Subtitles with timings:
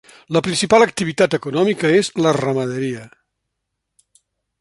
[0.35, 3.05] La principal activitat econòmica és la ramaderia.